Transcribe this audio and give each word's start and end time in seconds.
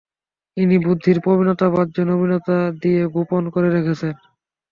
ইনি 0.57 0.77
বুদ্ধির 0.85 1.17
প্রবীণতা 1.19 1.67
বাহ্য 1.69 1.95
নবীনতা 2.09 2.57
দিয়ে 2.81 3.01
গোপন 3.15 3.43
করে 3.53 3.67
রেখেছেন। 3.69 4.13